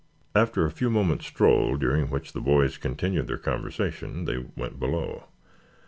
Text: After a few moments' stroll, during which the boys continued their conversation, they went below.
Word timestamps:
After 0.33 0.65
a 0.65 0.71
few 0.71 0.89
moments' 0.89 1.27
stroll, 1.27 1.77
during 1.77 2.07
which 2.09 2.33
the 2.33 2.41
boys 2.41 2.79
continued 2.79 3.27
their 3.27 3.37
conversation, 3.37 4.25
they 4.25 4.43
went 4.57 4.79
below. 4.79 5.25